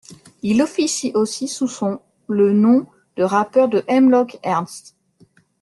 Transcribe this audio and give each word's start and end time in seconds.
Il 0.41 0.63
officie 0.63 1.11
aussi 1.13 1.47
sous 1.47 1.67
son 1.67 1.99
le 2.27 2.53
nom 2.53 2.87
de 3.17 3.23
rappeur 3.23 3.69
de 3.69 3.83
Hemlock 3.87 4.39
Ernst. 4.41 4.95